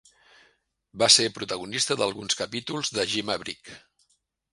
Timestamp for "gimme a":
3.13-3.43